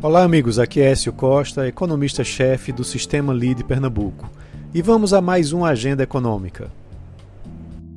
[0.00, 0.60] Olá, amigos.
[0.60, 4.30] Aqui é Écio Costa, economista-chefe do Sistema Lead Pernambuco.
[4.72, 6.70] E vamos a mais uma agenda econômica.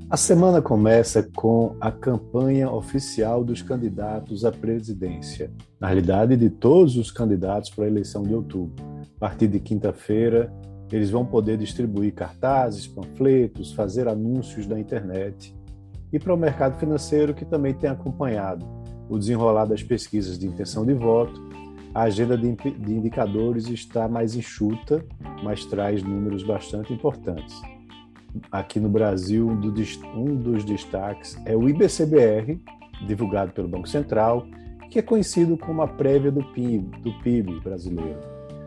[0.10, 5.51] A semana começa com a campanha oficial dos candidatos à presidência.
[5.79, 8.83] Na realidade, de todos os candidatos para a eleição de outubro.
[9.18, 10.52] A partir de quinta-feira,
[10.92, 15.56] eles vão poder distribuir cartazes, panfletos, fazer anúncios na internet.
[16.12, 18.66] E para o mercado financeiro, que também tem acompanhado
[19.08, 21.40] o desenrolar das pesquisas de intenção de voto
[21.94, 25.05] a agenda de, indicadores está mais enxuta,
[25.44, 27.62] mas traz números bastante importantes.
[28.52, 32.62] Aqui no Brasil, um dos destaques é o IBCBR,
[33.05, 34.46] divulgado pelo Banco Central,
[34.90, 38.20] que é conhecido como a prévia do PIB, do PIB brasileiro.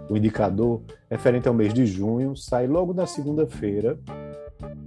[0.09, 3.98] O indicador, referente ao mês de junho, sai logo na segunda-feira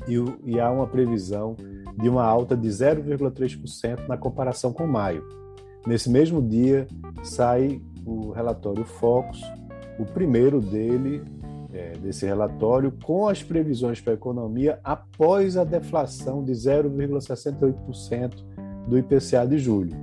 [0.07, 1.55] e, e há uma previsão
[1.99, 5.23] de uma alta de 0,3% na comparação com maio.
[5.87, 6.87] Nesse mesmo dia,
[7.23, 9.41] sai o relatório Focus,
[9.99, 11.23] o primeiro dele,
[11.73, 18.45] é, desse relatório, com as previsões para a economia após a deflação de 0,68%
[18.87, 19.95] do IPCA de julho.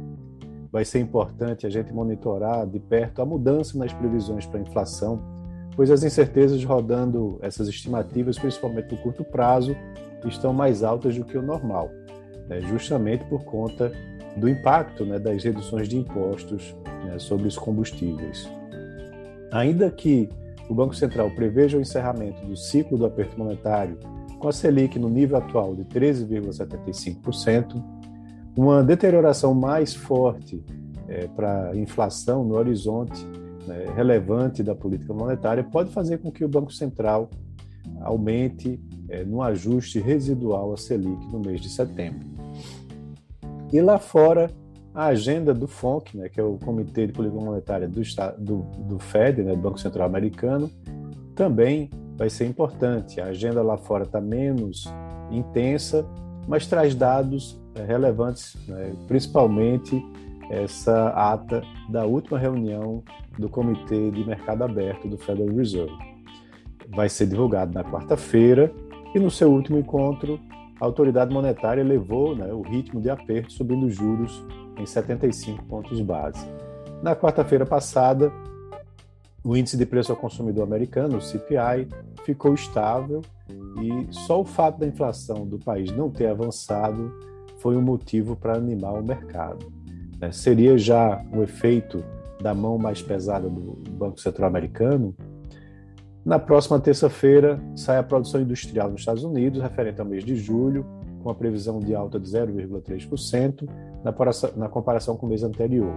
[0.71, 5.23] Vai ser importante a gente monitorar de perto a mudança nas previsões para a inflação,
[5.75, 9.75] pois as incertezas rodando essas estimativas, principalmente no curto prazo,
[10.25, 11.91] estão mais altas do que o normal,
[12.49, 13.93] né, justamente por conta
[14.37, 18.49] do impacto né, das reduções de impostos né, sobre os combustíveis.
[19.53, 20.29] Ainda que
[20.69, 23.99] o Banco Central preveja o encerramento do ciclo do aperto monetário
[24.39, 27.83] com a Selic no nível atual de 13,75%,
[28.57, 30.63] uma deterioração mais forte
[31.09, 33.27] é, para a inflação no horizonte
[33.67, 37.31] né, relevante da política monetária pode fazer com que o Banco Central
[38.01, 42.34] aumente é, no ajuste residual a Selic no mês de setembro.
[43.75, 44.53] E lá fora,
[44.95, 48.01] a agenda do FONC, né, que é o Comitê de Política Monetária do,
[48.39, 50.71] do, do FED, né, do Banco Central Americano,
[51.35, 53.21] também vai ser importante.
[53.21, 54.85] A agenda lá fora está menos
[55.29, 56.07] intensa,
[56.47, 60.01] mas traz dados é, relevantes, né, principalmente
[60.49, 63.03] essa ata da última reunião
[63.37, 65.99] do Comitê de Mercado Aberto do Federal Reserve.
[66.95, 68.73] Vai ser divulgado na quarta-feira
[69.17, 70.39] e no seu último encontro,
[70.85, 74.45] a autoridade monetária elevou né, o ritmo de aperto, subindo os juros
[74.79, 76.47] em 75 pontos base.
[77.03, 78.31] Na quarta-feira passada,
[79.43, 81.89] o índice de preço ao consumidor americano, o CPI,
[82.25, 83.23] ficou estável
[83.81, 87.11] e só o fato da inflação do país não ter avançado
[87.59, 89.73] foi um motivo para animar o mercado.
[90.21, 90.33] Né?
[90.33, 92.05] Seria já o efeito
[92.43, 95.15] da mão mais pesada do Banco Central Americano?
[96.25, 100.87] Na próxima terça-feira sai a produção industrial nos Estados Unidos, referente ao mês de julho,
[101.23, 103.69] com a previsão de alta de 0,3%
[104.57, 105.95] na comparação com o mês anterior.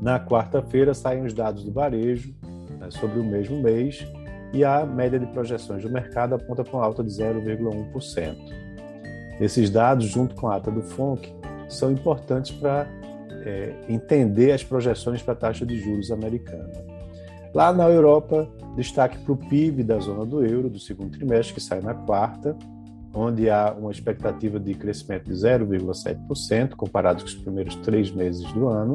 [0.00, 2.34] Na quarta-feira saem os dados do varejo
[2.78, 4.06] né, sobre o mesmo mês
[4.54, 8.36] e a média de projeções do mercado aponta para uma alta de 0,1%.
[9.40, 11.30] Esses dados, junto com a ata do FONC,
[11.68, 12.86] são importantes para
[13.44, 16.72] é, entender as projeções para a taxa de juros americana.
[17.54, 21.60] Lá na Europa, destaque para o PIB da zona do euro do segundo trimestre, que
[21.60, 22.56] sai na quarta,
[23.12, 28.68] onde há uma expectativa de crescimento de 0,7%, comparado com os primeiros três meses do
[28.68, 28.94] ano,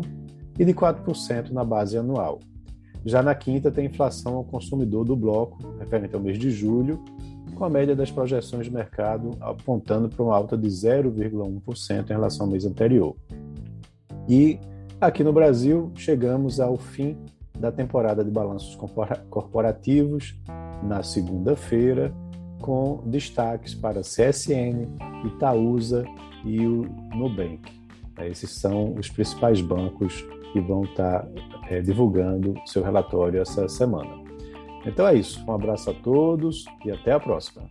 [0.58, 2.40] e de 4% na base anual.
[3.06, 7.04] Já na quinta, tem inflação ao consumidor do bloco, referente ao mês de julho,
[7.54, 12.46] com a média das projeções de mercado apontando para uma alta de 0,1% em relação
[12.46, 13.16] ao mês anterior.
[14.30, 14.58] E
[15.02, 17.18] aqui no Brasil, chegamos ao fim
[17.58, 18.76] da temporada de balanços
[19.30, 20.36] corporativos
[20.82, 22.14] na segunda-feira,
[22.62, 24.88] com destaques para CSN,
[25.26, 26.06] Itaúsa
[26.46, 26.84] e o
[27.16, 27.62] Nubank.
[28.22, 31.28] Esses são os principais bancos que vão estar
[31.68, 34.24] é, divulgando seu relatório essa semana.
[34.86, 35.44] Então é isso.
[35.48, 37.64] Um abraço a todos e até a próxima.